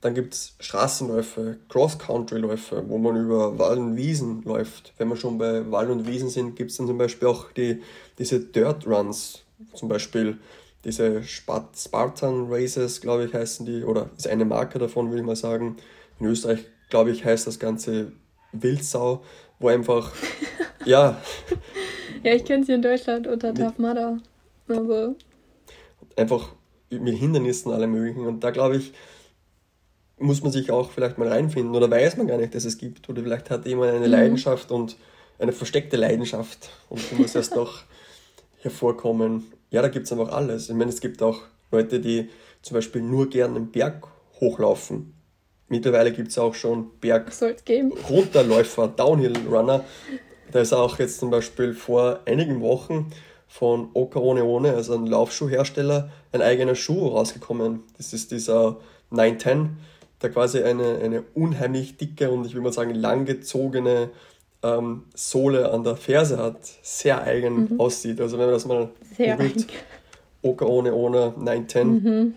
[0.00, 4.92] Dann gibt es Straßenläufe, Cross-Country-Läufe, wo man über Wall und Wiesen läuft.
[4.98, 7.80] Wenn wir schon bei Wall und Wiesen sind, gibt es dann zum Beispiel auch die,
[8.18, 10.38] diese Dirt Runs, zum Beispiel
[10.84, 15.36] diese Spartan Races, glaube ich, heißen die, oder ist eine Marke davon, würde ich mal
[15.36, 15.78] sagen.
[16.20, 18.12] In Österreich, glaube ich, heißt das Ganze
[18.52, 19.22] Wildsau,
[19.58, 20.12] wo einfach,
[20.84, 21.20] ja.
[22.22, 24.18] ja, ich kenne sie in Deutschland unter Tough Mudder.
[24.68, 25.16] Also.
[26.16, 26.52] Einfach
[26.90, 28.26] mit Hindernissen alle möglichen.
[28.26, 28.92] Und da glaube ich,
[30.18, 33.08] muss man sich auch vielleicht mal reinfinden oder weiß man gar nicht, dass es gibt.
[33.08, 34.12] Oder vielleicht hat jemand eine mhm.
[34.12, 34.96] Leidenschaft und
[35.38, 37.82] eine versteckte Leidenschaft und die muss erst noch
[38.62, 39.52] hervorkommen.
[39.70, 40.68] Ja, da gibt es einfach alles.
[40.68, 42.30] Ich meine, es gibt auch Leute, die
[42.62, 44.06] zum Beispiel nur gerne einen Berg
[44.40, 45.14] hochlaufen.
[45.68, 47.32] Mittlerweile gibt es auch schon Berg
[48.08, 49.84] Runterläufer, Downhill Runner.
[50.52, 53.10] Da ist auch jetzt zum Beispiel vor einigen Wochen
[53.48, 57.84] von Ocarone One, also ein Laufschuhhersteller, ein eigener Schuh rausgekommen.
[57.96, 58.78] Das ist dieser
[59.10, 59.76] 910,
[60.22, 64.10] der quasi eine, eine unheimlich dicke und ich würde mal sagen langgezogene
[64.64, 67.80] ähm, Sohle an der Ferse hat, sehr eigen mhm.
[67.80, 68.20] aussieht.
[68.20, 69.66] Also wenn man das mal sehr googelt,
[70.42, 71.88] Oka ohne ohne 910.
[71.88, 72.34] Mhm.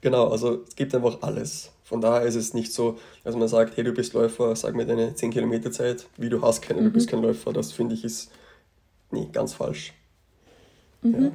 [0.00, 1.72] genau, also es gibt einfach alles.
[1.86, 4.86] Von daher ist es nicht so, dass man sagt, hey, du bist Läufer, sag mir
[4.86, 6.86] deine 10 Kilometer Zeit, wie du hast keine, mhm.
[6.86, 7.52] du bist kein Läufer.
[7.52, 8.32] Das finde ich ist
[9.12, 9.94] nee, ganz falsch.
[11.02, 11.26] Mhm.
[11.26, 11.32] Ja.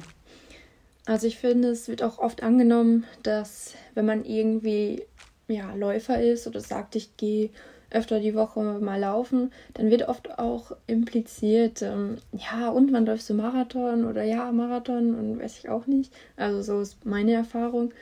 [1.06, 5.06] Also ich finde, es wird auch oft angenommen, dass wenn man irgendwie
[5.48, 7.48] ja, Läufer ist oder sagt, ich gehe
[7.90, 13.30] öfter die Woche mal laufen, dann wird oft auch impliziert, ähm, ja, und wann läufst
[13.30, 16.12] du Marathon oder ja, Marathon und weiß ich auch nicht.
[16.36, 17.92] Also so ist meine Erfahrung.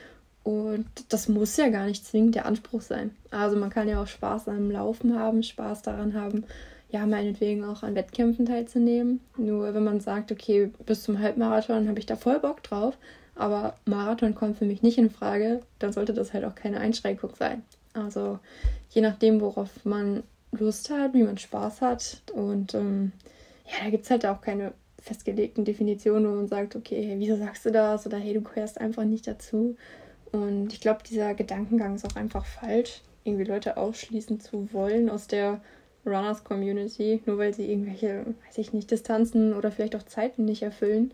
[0.42, 3.10] Und das muss ja gar nicht zwingend der Anspruch sein.
[3.30, 6.44] Also man kann ja auch Spaß am Laufen haben, Spaß daran haben,
[6.90, 9.20] ja, meinetwegen auch an Wettkämpfen teilzunehmen.
[9.36, 12.96] Nur wenn man sagt, okay, bis zum Halbmarathon habe ich da voll Bock drauf,
[13.36, 17.30] aber Marathon kommt für mich nicht in Frage, dann sollte das halt auch keine Einschränkung
[17.38, 17.62] sein.
[17.92, 18.38] Also
[18.90, 20.22] je nachdem, worauf man
[20.52, 22.22] Lust hat, wie man Spaß hat.
[22.32, 23.12] Und ähm,
[23.66, 27.64] ja, da gibt es halt auch keine festgelegten Definitionen, wo man sagt, okay, wieso sagst
[27.64, 28.06] du das?
[28.06, 29.76] Oder hey, du gehörst einfach nicht dazu.
[30.32, 35.26] Und ich glaube, dieser Gedankengang ist auch einfach falsch, irgendwie Leute ausschließen zu wollen aus
[35.26, 35.60] der
[36.06, 40.62] Runners Community, nur weil sie irgendwelche, weiß ich nicht, Distanzen oder vielleicht auch Zeiten nicht
[40.62, 41.12] erfüllen.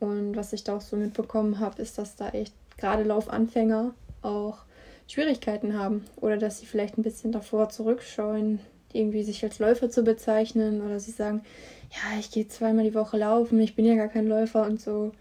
[0.00, 4.58] Und was ich da auch so mitbekommen habe, ist, dass da echt gerade Laufanfänger auch
[5.06, 8.60] Schwierigkeiten haben oder dass sie vielleicht ein bisschen davor zurückscheuen,
[8.92, 11.42] irgendwie sich als Läufer zu bezeichnen oder sie sagen,
[11.90, 15.12] ja, ich gehe zweimal die Woche laufen, ich bin ja gar kein Läufer und so.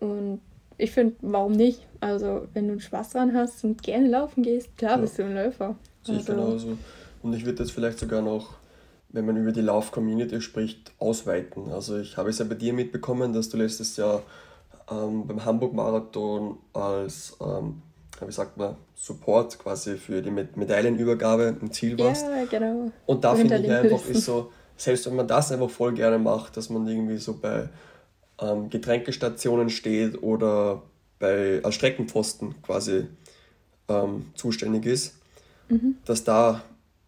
[0.00, 0.40] Und
[0.78, 1.80] ich finde, warum nicht?
[2.00, 4.96] Also, wenn du Spaß dran hast und gerne laufen gehst, klar ja.
[4.98, 5.76] bist du ein Läufer.
[6.02, 6.78] Sehe also, genauso.
[7.22, 8.54] Und ich würde das vielleicht sogar noch,
[9.08, 11.72] wenn man über die Lauf-Community spricht, ausweiten.
[11.72, 14.22] Also, ich habe es ja bei dir mitbekommen, dass du letztes Jahr
[14.90, 17.82] ähm, beim Hamburg-Marathon als, ähm,
[18.24, 22.26] wie sagt man, Support quasi für die Medaillenübergabe im Ziel warst.
[22.26, 22.90] Ja, genau.
[23.04, 26.56] Und da finde ich einfach, ist so, selbst wenn man das einfach voll gerne macht,
[26.56, 27.68] dass man irgendwie so bei
[28.40, 30.82] ähm, Getränkestationen steht oder
[31.18, 33.06] bei, als Streckenpfosten quasi
[33.88, 35.18] ähm, zuständig ist,
[35.68, 35.96] mhm.
[36.04, 36.62] dass da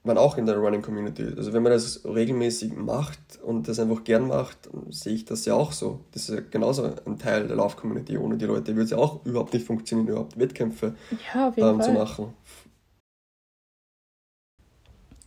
[0.05, 1.39] man auch in der Running Community ist.
[1.39, 4.57] Also wenn man das regelmäßig macht und das einfach gern macht,
[4.91, 6.01] sehe ich das ja auch so.
[6.13, 8.17] Das ist ja genauso ein Teil der Lauf-Community.
[8.17, 10.95] Ohne die Leute würde es ja auch überhaupt nicht funktionieren, überhaupt Wettkämpfe
[11.35, 12.33] ja, ähm, zu machen.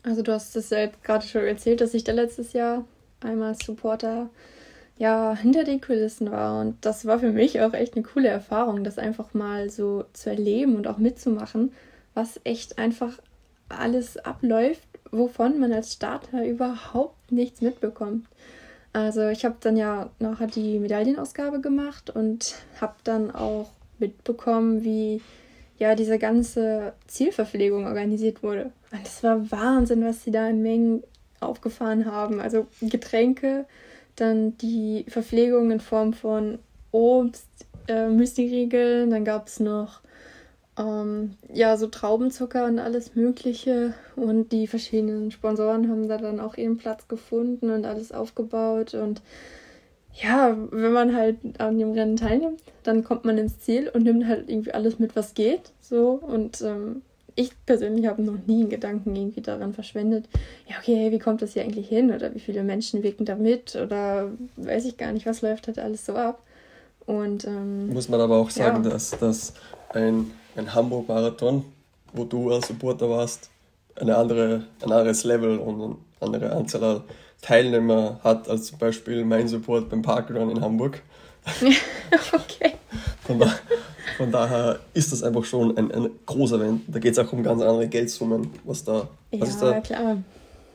[0.03, 2.85] Also du hast es ja gerade schon erzählt, dass ich da letztes Jahr
[3.19, 4.29] einmal Supporter
[5.01, 8.83] ja hinter den Kulissen war und das war für mich auch echt eine coole Erfahrung,
[8.83, 11.73] das einfach mal so zu erleben und auch mitzumachen,
[12.13, 13.17] was echt einfach
[13.67, 18.27] alles abläuft, wovon man als Starter überhaupt nichts mitbekommt.
[18.93, 25.19] Also ich habe dann ja nachher die Medaillenausgabe gemacht und habe dann auch mitbekommen, wie
[25.79, 28.71] ja diese ganze Zielverpflegung organisiert wurde.
[28.91, 31.01] Und das war Wahnsinn, was sie da in Mengen
[31.39, 32.39] aufgefahren haben.
[32.39, 33.65] Also Getränke,
[34.15, 36.59] dann die Verpflegung in Form von
[36.91, 37.47] Obst,
[37.87, 40.01] äh, Müsli-Riegeln, dann gab es noch
[40.77, 43.93] ähm, ja so Traubenzucker und alles Mögliche.
[44.15, 48.93] Und die verschiedenen Sponsoren haben da dann auch ihren Platz gefunden und alles aufgebaut.
[48.93, 49.21] Und
[50.13, 54.27] ja, wenn man halt an dem Rennen teilnimmt, dann kommt man ins Ziel und nimmt
[54.27, 55.71] halt irgendwie alles mit, was geht.
[55.79, 57.01] So und ähm,
[57.35, 60.25] ich persönlich habe noch nie einen Gedanken irgendwie daran verschwendet,
[60.67, 62.13] ja, okay, hey, wie kommt das hier eigentlich hin?
[62.13, 63.75] Oder wie viele Menschen wirken da mit?
[63.75, 66.41] Oder weiß ich gar nicht, was läuft halt alles so ab.
[67.05, 68.89] Und ähm, muss man aber auch sagen, ja.
[68.89, 69.53] dass, dass
[69.89, 71.65] ein, ein Hamburg-Marathon,
[72.13, 73.49] wo du als Supporter warst,
[73.95, 77.03] eine andere, ein anderes Level und eine andere Anzahl an
[77.41, 81.01] Teilnehmer hat als zum Beispiel mein Support beim Parkrun in Hamburg.
[82.33, 82.73] okay.
[83.23, 83.51] Von, da,
[84.17, 86.83] von, daher ist das einfach schon ein, ein großer Event.
[86.87, 88.51] Da geht es auch um ganz andere Geldsummen.
[88.63, 90.17] Was da, was ja, ist da, klar.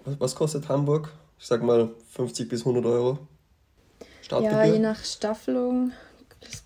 [0.05, 1.13] Was, was, kostet Hamburg?
[1.39, 3.19] Ich sag mal 50 bis 100 Euro.
[4.31, 5.93] Ja, je nach Staffelung.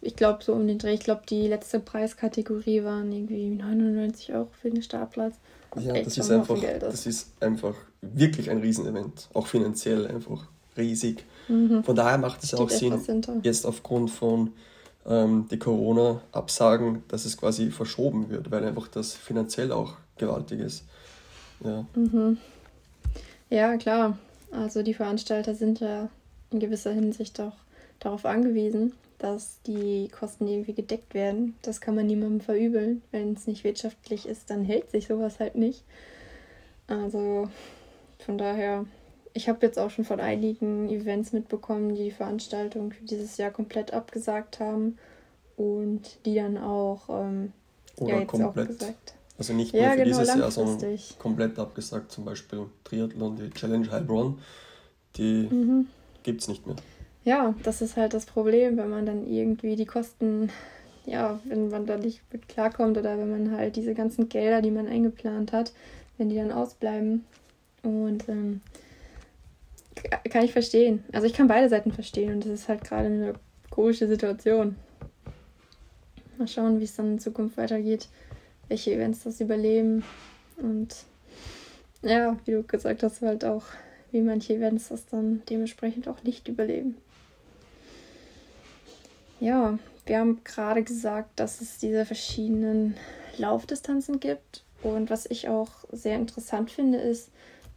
[0.00, 0.94] Ich glaube so um den Dreh.
[0.94, 5.34] Ich glaube, die letzte Preiskategorie waren irgendwie 99 Euro für den Startplatz.
[5.78, 9.28] Ja, das ist, einfach, das ist einfach wirklich ein Riesenevent.
[9.34, 11.24] Auch finanziell einfach riesig.
[11.50, 11.82] Mhm.
[11.82, 13.02] Von daher macht es auch Sinn,
[13.42, 14.52] jetzt aufgrund von
[15.06, 20.84] ähm, die Corona-Absagen, dass es quasi verschoben wird, weil einfach das finanziell auch gewaltig ist.
[21.64, 21.84] Ja.
[21.94, 22.38] Mhm.
[23.48, 24.16] Ja, klar.
[24.52, 26.08] Also die Veranstalter sind ja
[26.50, 27.56] in gewisser Hinsicht auch
[27.98, 31.56] darauf angewiesen, dass die Kosten irgendwie gedeckt werden.
[31.62, 33.02] Das kann man niemandem verübeln.
[33.10, 35.82] Wenn es nicht wirtschaftlich ist, dann hält sich sowas halt nicht.
[36.86, 37.48] Also
[38.24, 38.86] von daher
[39.32, 43.50] ich habe jetzt auch schon von einigen Events mitbekommen, die die Veranstaltung für dieses Jahr
[43.50, 44.98] komplett abgesagt haben
[45.56, 47.52] und die dann auch, ähm,
[47.98, 48.68] Oder ja, komplett.
[48.68, 49.14] gesagt.
[49.38, 52.12] Also nicht nur ja, für genau, dieses Jahr, sondern komplett abgesagt.
[52.12, 54.38] Zum Beispiel Triathlon, die Challenge Heilbronn,
[55.16, 55.86] die mhm.
[56.22, 56.76] gibt es nicht mehr.
[57.24, 60.50] Ja, das ist halt das Problem, wenn man dann irgendwie die Kosten,
[61.06, 64.70] ja, wenn man da nicht mit klarkommt oder wenn man halt diese ganzen Gelder, die
[64.70, 65.72] man eingeplant hat,
[66.18, 67.24] wenn die dann ausbleiben.
[67.82, 68.60] Und ähm,
[70.30, 71.04] kann ich verstehen.
[71.12, 73.34] Also ich kann beide Seiten verstehen und das ist halt gerade eine
[73.70, 74.76] komische Situation.
[76.38, 78.08] Mal schauen, wie es dann in Zukunft weitergeht,
[78.68, 80.04] welche Events das überleben
[80.56, 80.94] und
[82.02, 83.64] ja, wie du gesagt hast, halt auch,
[84.10, 86.96] wie manche Events das dann dementsprechend auch nicht überleben.
[89.38, 92.96] Ja, wir haben gerade gesagt, dass es diese verschiedenen
[93.36, 97.30] Laufdistanzen gibt und was ich auch sehr interessant finde, ist,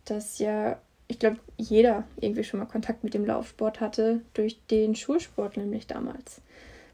[0.05, 0.79] dass ja
[1.13, 5.85] ich glaube, jeder irgendwie schon mal Kontakt mit dem Laufsport hatte, durch den Schulsport nämlich
[5.85, 6.41] damals.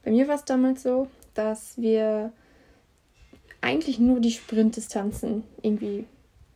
[0.04, 2.34] Bei mir war es damals so, dass wir
[3.62, 6.06] eigentlich nur die Sprintdistanzen irgendwie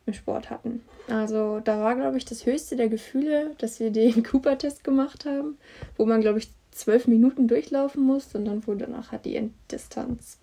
[0.06, 0.82] im Sport hatten.
[1.08, 5.58] Also da war, glaube ich, das höchste der Gefühle, dass wir den Cooper-Test gemacht haben,
[5.95, 10.38] wo man, glaube ich, zwölf Minuten durchlaufen muss und dann wurde nachher die Enddistanz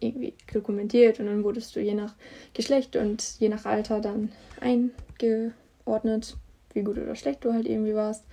[0.00, 2.14] irgendwie dokumentiert und dann wurdest du je nach
[2.52, 6.36] Geschlecht und je nach Alter dann eingeordnet,
[6.74, 8.24] wie gut oder schlecht du halt irgendwie warst.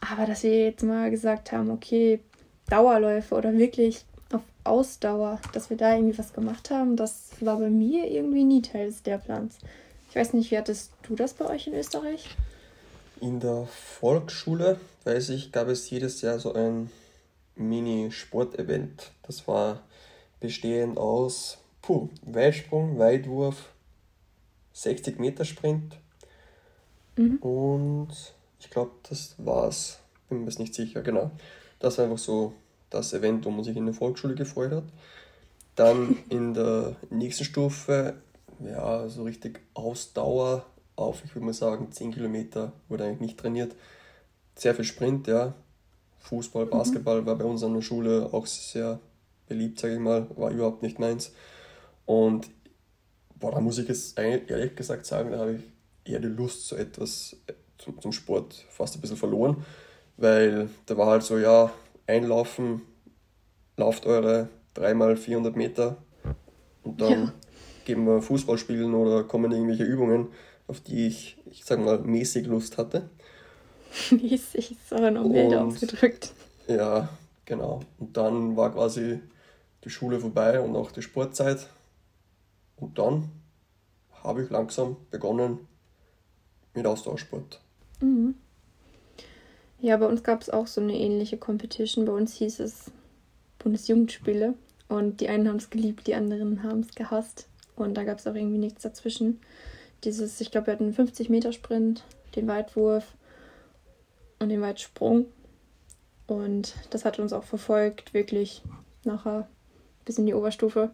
[0.00, 2.20] Aber dass wir jetzt mal gesagt haben, okay,
[2.68, 7.70] Dauerläufe oder wirklich auf Ausdauer, dass wir da irgendwie was gemacht haben, das war bei
[7.70, 9.58] mir irgendwie nie Teil des Lehrplans.
[10.10, 12.28] Ich weiß nicht, wie hattest du das bei euch in Österreich?
[13.20, 16.90] In der Volksschule, weiß ich, gab es jedes Jahr so ein
[17.56, 19.12] Mini-Sportevent.
[19.22, 19.80] Das war
[20.40, 23.70] bestehend aus puh, Weitsprung, Weitwurf,
[24.72, 25.96] 60 Meter Sprint
[27.16, 27.36] mhm.
[27.36, 28.08] und
[28.58, 29.98] ich glaube, das war's.
[30.28, 31.30] Bin mir nicht sicher, genau.
[31.78, 32.54] Das war einfach so
[32.90, 34.84] das Event, wo man sich in der Volksschule gefreut hat.
[35.74, 38.14] Dann in der nächsten Stufe
[38.60, 43.74] ja, so richtig Ausdauer auf, ich würde mal sagen, 10 Kilometer wurde eigentlich nicht trainiert.
[44.54, 45.54] Sehr viel Sprint, ja.
[46.20, 46.70] Fußball, mhm.
[46.70, 49.00] Basketball war bei uns an der Schule auch sehr
[49.48, 51.32] beliebt, sage ich mal, war überhaupt nicht meins.
[52.06, 52.48] Und
[53.40, 55.62] boah, da muss ich jetzt ehrlich gesagt sagen, da habe ich
[56.04, 57.36] eher die Lust zu etwas,
[57.78, 59.64] zum, Sport fast ein bisschen verloren,
[60.16, 61.72] weil da war halt so, ja,
[62.06, 62.82] einlaufen,
[63.76, 65.96] lauft eure dreimal 400 Meter
[66.82, 67.32] und dann ja
[67.84, 70.28] gehen wir Fußball spielen oder kommen irgendwelche Übungen,
[70.66, 73.08] auf die ich, ich sag mal, mäßig Lust hatte.
[74.10, 76.32] mäßig ist aber noch milder ausgedrückt.
[76.68, 77.08] Ja,
[77.44, 77.80] genau.
[77.98, 79.20] Und dann war quasi
[79.84, 81.68] die Schule vorbei und auch die Sportzeit.
[82.76, 83.30] Und dann
[84.22, 85.66] habe ich langsam begonnen
[86.74, 87.60] mit Ausdauersport.
[88.00, 88.34] Mhm.
[89.80, 92.04] Ja, bei uns gab es auch so eine ähnliche Competition.
[92.04, 92.92] Bei uns hieß es
[93.58, 94.54] Bundesjugendspiele.
[94.88, 97.48] Und die einen haben es geliebt, die anderen haben es gehasst.
[97.76, 99.40] Und da gab es auch irgendwie nichts dazwischen.
[100.04, 102.04] Dieses, ich glaube, wir hatten einen 50-Meter-Sprint,
[102.36, 103.14] den Weitwurf
[104.38, 105.26] und den Weitsprung.
[106.26, 108.62] Und das hat uns auch verfolgt, wirklich
[109.04, 109.48] nachher
[110.04, 110.90] bis in die Oberstufe.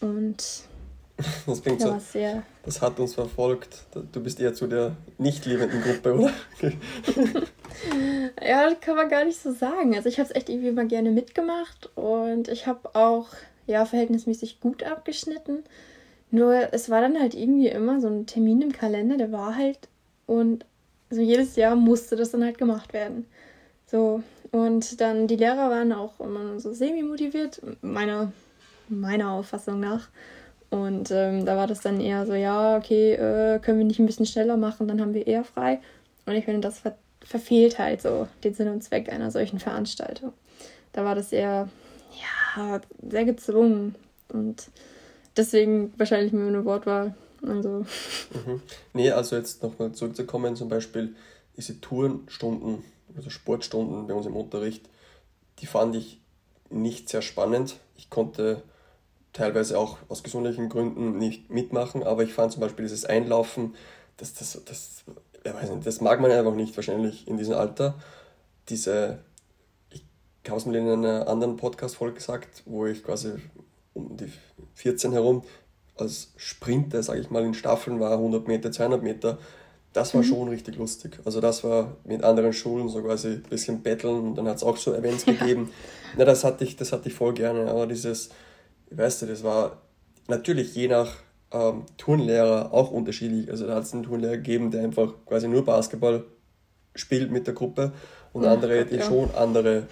[0.00, 0.68] Und
[1.46, 1.98] das klingt so.
[1.98, 3.84] Sehr das hat uns verfolgt.
[4.12, 6.32] Du bist eher zu der nicht liebenden Gruppe, oder?
[8.42, 9.94] ja, das kann man gar nicht so sagen.
[9.94, 13.28] Also ich habe es echt irgendwie mal gerne mitgemacht und ich habe auch
[13.68, 15.62] ja verhältnismäßig gut abgeschnitten.
[16.32, 19.88] Nur es war dann halt irgendwie immer so ein Termin im Kalender, der war halt
[20.26, 20.66] und
[21.08, 23.26] so jedes Jahr musste das dann halt gemacht werden.
[23.86, 28.32] So, und dann die Lehrer waren auch immer so semi-motiviert, meiner,
[28.88, 30.08] meiner Auffassung nach.
[30.76, 34.06] Und ähm, da war das dann eher so, ja, okay, äh, können wir nicht ein
[34.06, 35.80] bisschen schneller machen, dann haben wir eher frei.
[36.26, 40.32] Und ich finde, das ver verfehlt halt so den Sinn und Zweck einer solchen Veranstaltung.
[40.92, 41.68] Da war das eher,
[42.56, 43.96] ja, sehr gezwungen.
[44.32, 44.70] Und
[45.36, 47.14] Deswegen wahrscheinlich nur eine Wortwahl.
[47.46, 47.84] Also.
[48.32, 48.62] Mhm.
[48.94, 51.14] Nee, also jetzt nochmal zurückzukommen, zum Beispiel
[51.56, 52.82] diese Tourenstunden,
[53.14, 54.88] also Sportstunden bei uns im Unterricht,
[55.58, 56.20] die fand ich
[56.70, 57.76] nicht sehr spannend.
[57.96, 58.62] Ich konnte
[59.36, 63.74] teilweise auch aus gesundheitlichen Gründen nicht mitmachen, aber ich fand zum Beispiel dieses Einlaufen,
[64.16, 65.04] das, das, das,
[65.44, 67.94] ich weiß nicht, das mag man einfach nicht wahrscheinlich in diesem Alter.
[68.70, 69.18] Diese,
[69.90, 70.02] ich
[70.48, 73.34] habe es mal in einer anderen Podcast-Folge gesagt, wo ich quasi
[73.92, 74.32] um die
[74.74, 75.42] 14 herum
[75.96, 79.38] als Sprinter, sage ich mal, in Staffeln war, 100 Meter, 200 Meter,
[79.92, 80.26] das war mhm.
[80.26, 81.18] schon richtig lustig.
[81.26, 84.62] Also das war mit anderen Schulen so quasi ein bisschen betteln und dann hat es
[84.62, 85.34] auch so Events ja.
[85.34, 85.72] gegeben.
[86.16, 88.30] Na, das hatte ich, das hatte ich voll gerne, aber dieses,
[88.90, 89.82] weißt du, das war
[90.28, 91.14] natürlich je nach
[91.52, 93.50] ähm, Turnlehrer auch unterschiedlich.
[93.50, 96.24] Also da hat es einen Turnlehrer gegeben, der einfach quasi nur Basketball
[96.94, 97.92] spielt mit der Gruppe
[98.32, 99.04] und ja, andere, die ja.
[99.04, 99.86] schon andere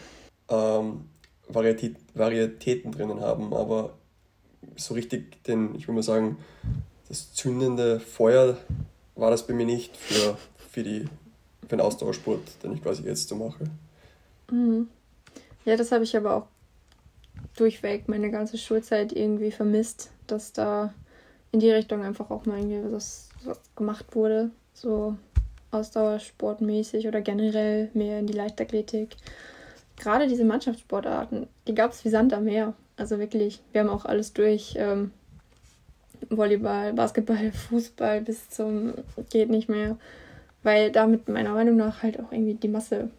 [0.48, 1.06] ähm,
[1.48, 3.94] Varietät, Varietäten drinnen haben, aber
[4.76, 6.38] so richtig den, ich würde mal sagen,
[7.08, 8.56] das zündende Feuer
[9.14, 10.36] war das bei mir nicht für,
[10.70, 11.04] für, die,
[11.62, 13.64] für den Ausdauersport, den ich quasi jetzt so mache.
[14.50, 14.88] Mhm.
[15.64, 16.46] Ja, das habe ich aber auch
[17.56, 20.92] durchweg meine ganze Schulzeit irgendwie vermisst, dass da
[21.52, 23.28] in die Richtung einfach auch mal irgendwie was,
[23.76, 24.50] gemacht wurde.
[24.72, 25.16] So
[25.70, 29.16] Ausdauersportmäßig oder generell mehr in die Leichtathletik
[29.96, 32.74] gerade diese Mannschaftssportarten, die gab es wie Sand am Meer.
[32.96, 34.74] Also wirklich, wir haben auch alles durch.
[34.76, 35.12] Ähm,
[36.30, 38.94] Volleyball, Basketball, Fußball bis zum
[39.30, 39.98] geht nicht mehr.
[40.62, 43.10] Weil damit meiner Meinung nach halt auch irgendwie die Masse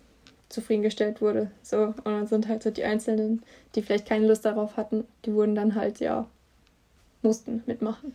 [0.49, 1.51] zufriedengestellt wurde.
[1.63, 3.43] So, und dann sind halt so die Einzelnen,
[3.75, 6.27] die vielleicht keine Lust darauf hatten, die wurden dann halt, ja,
[7.21, 8.13] mussten mitmachen.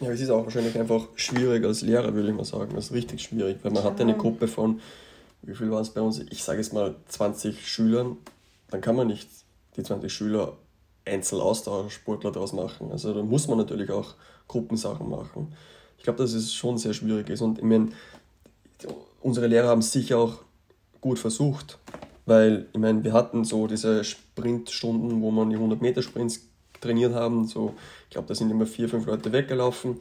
[0.00, 2.74] Ja, es ist auch wahrscheinlich einfach schwierig als Lehrer, würde ich mal sagen.
[2.74, 3.90] Das ist richtig schwierig, weil man ja.
[3.90, 4.80] hat eine Gruppe von
[5.46, 6.18] wie viel waren es bei uns?
[6.30, 8.16] Ich sage jetzt mal 20 Schülern,
[8.70, 9.28] dann kann man nicht
[9.76, 10.56] die 20 Schüler
[11.04, 12.90] Einzelaustauschsportler daraus machen.
[12.90, 14.14] Also da muss man natürlich auch
[14.48, 15.54] Gruppensachen machen.
[15.98, 17.42] Ich glaube, dass es schon sehr schwierig ist.
[17.42, 17.90] Und ich meine,
[19.20, 20.38] unsere Lehrer haben sicher auch
[21.06, 21.78] gut versucht,
[22.24, 26.48] weil ich meine, wir hatten so diese Sprintstunden, wo man die 100 Meter Sprints
[26.80, 27.46] trainiert haben.
[27.46, 30.00] So, ich glaube, da sind immer vier, fünf Leute weggelaufen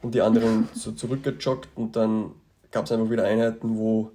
[0.00, 2.30] und die anderen so zurückgejoggt und dann
[2.70, 4.10] gab es einfach wieder Einheiten, wo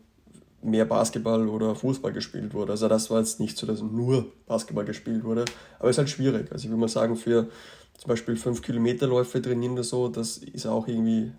[0.63, 2.71] mehr Basketball oder Fußball gespielt wurde.
[2.71, 5.45] Also das war jetzt nicht so, dass nur Basketball gespielt wurde,
[5.77, 6.51] aber es ist halt schwierig.
[6.51, 7.49] Also ich würde mal sagen, für
[7.97, 11.31] zum Beispiel 5 Kilometerläufe trainieren oder so, das ist auch irgendwie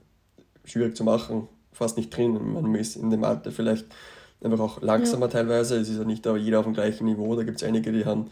[0.65, 2.53] schwierig zu machen, fast nicht drin.
[2.53, 3.87] Man ist in dem Alter vielleicht
[4.45, 5.33] einfach auch langsamer ja.
[5.33, 5.77] teilweise.
[5.77, 7.35] Es ist ja nicht jeder auf dem gleichen Niveau.
[7.37, 8.31] Da gibt es einige, die haben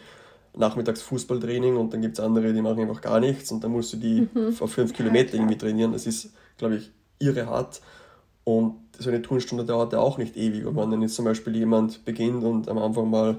[0.57, 3.93] nachmittags Fußballtraining und dann gibt es andere, die machen einfach gar nichts und dann musst
[3.93, 4.57] du die mhm.
[4.59, 5.93] auf fünf Kilometer irgendwie trainieren.
[5.93, 7.81] Das ist, glaube ich, irre hart.
[8.45, 10.67] Und so eine Turnstunde dauert ja auch nicht ewig.
[10.67, 13.39] Und wenn dann jetzt zum Beispiel jemand beginnt und am Anfang mal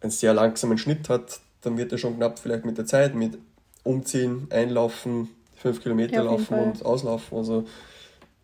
[0.00, 3.36] einen sehr langsamen Schnitt hat, dann wird er schon knapp vielleicht mit der Zeit, mit
[3.82, 7.36] Umziehen, Einlaufen, fünf Kilometer ja, laufen und auslaufen.
[7.36, 7.64] Also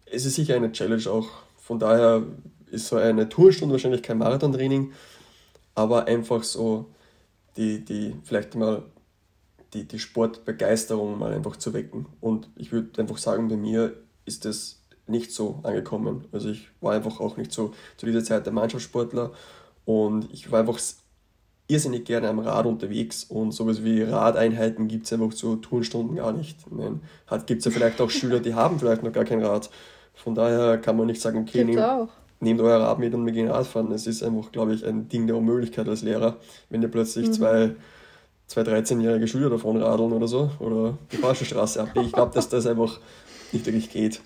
[0.07, 1.29] es ist sicher eine Challenge auch.
[1.59, 2.22] Von daher
[2.74, 4.92] ist so eine Tourstunde wahrscheinlich kein Marathontraining,
[5.74, 6.87] aber einfach so
[7.56, 8.82] die, die vielleicht mal
[9.72, 12.06] die, die Sportbegeisterung mal einfach zu wecken.
[12.20, 16.26] Und ich würde einfach sagen, bei mir ist das nicht so angekommen.
[16.32, 19.32] Also ich war einfach auch nicht so zu dieser Zeit der Mannschaftssportler
[19.84, 20.78] und ich war einfach
[21.66, 26.32] irrsinnig gerne am Rad unterwegs und sowas wie Radeinheiten gibt es einfach zu Turnstunden gar
[26.32, 26.58] nicht.
[27.46, 29.70] Gibt es ja vielleicht auch Schüler, die haben vielleicht noch gar kein Rad.
[30.14, 31.78] Von daher kann man nicht sagen, okay, nehmt,
[32.44, 33.90] nehmt euer Rad mit und wir gehen Radfahren.
[33.92, 36.37] Es ist einfach, glaube ich, ein Ding der Unmöglichkeit als Lehrer,
[36.70, 37.33] wenn ihr plötzlich mhm.
[37.33, 37.70] zwei,
[38.46, 42.07] zwei 13-jährige Schüler davon radeln oder so oder die falsche Straße abbiegen.
[42.07, 43.00] Ich glaube, dass das einfach
[43.52, 44.20] nicht wirklich geht.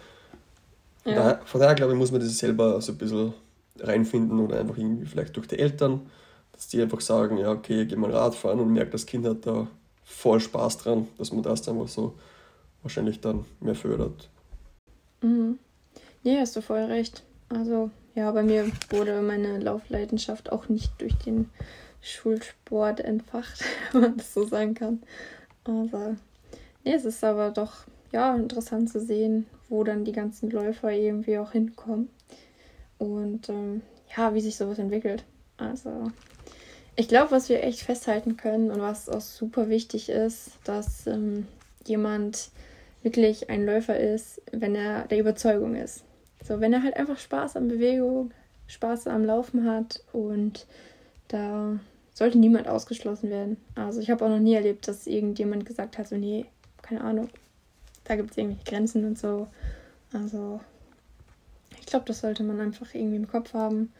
[1.04, 1.14] Ja.
[1.14, 3.32] Daher, von daher, glaube ich, muss man das selber so ein bisschen
[3.78, 6.10] reinfinden oder einfach irgendwie vielleicht durch die Eltern,
[6.52, 9.68] dass die einfach sagen, ja, okay, geh mal Radfahren und merkt, das Kind hat da
[10.04, 12.14] voll Spaß dran, dass man das einfach so
[12.82, 14.28] wahrscheinlich dann mehr fördert.
[15.22, 15.58] Mhm.
[16.24, 17.22] Nee, hast du voll recht.
[17.48, 21.48] Also, ja, bei mir wurde meine Laufleidenschaft auch nicht durch den
[22.02, 25.04] Schulsport entfacht, wenn man das so sagen kann.
[25.62, 26.16] Aber
[26.84, 31.38] nee, es ist aber doch ja interessant zu sehen, wo dann die ganzen Läufer irgendwie
[31.38, 32.10] auch hinkommen.
[32.98, 33.82] Und ähm,
[34.16, 35.24] ja, wie sich sowas entwickelt.
[35.56, 36.10] Also,
[36.96, 41.46] ich glaube, was wir echt festhalten können und was auch super wichtig ist, dass ähm,
[41.86, 42.50] jemand
[43.04, 46.02] wirklich ein Läufer ist, wenn er der Überzeugung ist.
[46.48, 48.30] So, wenn er halt einfach Spaß an Bewegung,
[48.68, 50.66] Spaß am Laufen hat und
[51.28, 51.78] da
[52.14, 53.58] sollte niemand ausgeschlossen werden.
[53.74, 56.46] Also ich habe auch noch nie erlebt, dass irgendjemand gesagt hat, so nee,
[56.80, 57.28] keine Ahnung,
[58.04, 59.46] da gibt es irgendwelche Grenzen und so.
[60.14, 60.58] Also
[61.78, 63.92] ich glaube, das sollte man einfach irgendwie im Kopf haben.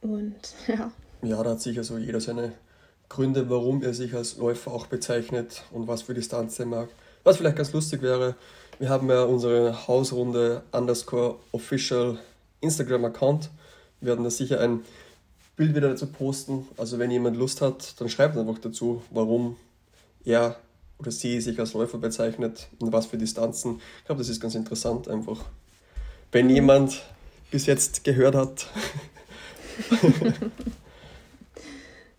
[0.00, 0.90] Und ja.
[1.22, 2.52] Ja, da hat sicher so jeder seine
[3.08, 6.88] Gründe, warum er sich als Läufer auch bezeichnet und was für Distanz er mag.
[7.22, 8.34] Was vielleicht ganz lustig wäre,
[8.78, 12.18] wir haben ja unsere Hausrunde underscore official
[12.60, 13.50] Instagram-Account.
[14.00, 14.80] Wir werden da sicher ein
[15.56, 16.68] Bild wieder dazu posten.
[16.76, 19.56] Also wenn jemand Lust hat, dann schreibt einfach dazu, warum
[20.24, 20.56] er
[20.98, 23.80] oder sie sich als Läufer bezeichnet und was für Distanzen.
[23.98, 25.44] Ich glaube, das ist ganz interessant einfach.
[26.32, 27.02] Wenn jemand
[27.50, 28.66] bis jetzt gehört hat.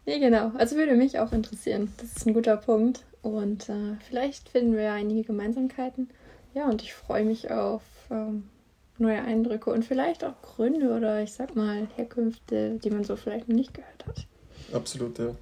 [0.05, 0.51] nee, genau.
[0.57, 1.91] Also würde mich auch interessieren.
[1.97, 3.03] Das ist ein guter Punkt.
[3.23, 6.09] Und äh, vielleicht finden wir ja einige Gemeinsamkeiten.
[6.57, 8.49] Ja, und ich freue mich auf ähm,
[8.97, 13.47] neue Eindrücke und vielleicht auch Gründe oder ich sag mal Herkünfte, die man so vielleicht
[13.47, 14.25] noch nicht gehört hat.
[14.73, 15.35] Absolut, ja.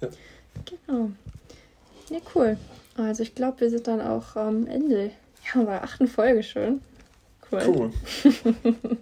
[0.00, 0.08] ja.
[0.64, 1.10] Genau.
[2.08, 2.56] Ja, cool.
[2.96, 5.12] Also ich glaube, wir sind dann auch am Ende.
[5.54, 6.80] Ja, bei achten Folge schon.
[7.52, 7.62] Cool.
[7.68, 7.92] Cool.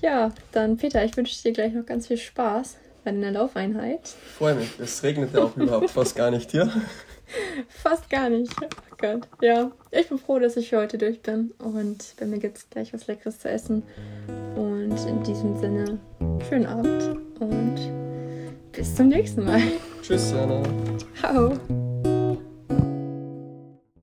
[0.00, 4.08] ja, dann Peter, ich wünsche dir gleich noch ganz viel Spaß bei deiner Laufeinheit.
[4.38, 4.70] Freue mich.
[4.80, 6.72] Es regnet ja auch überhaupt fast gar nicht hier.
[7.68, 8.54] Fast gar nicht.
[9.04, 9.28] Gott.
[9.42, 11.52] Ja, ich bin froh, dass ich für heute durch bin.
[11.58, 13.82] Und bei mir gibt es gleich was Leckeres zu essen.
[14.56, 15.98] Und in diesem Sinne,
[16.48, 17.76] schönen Abend und
[18.72, 19.60] bis zum nächsten Mal.
[20.02, 20.62] Tschüss, Jana.
[21.18, 21.83] Ciao.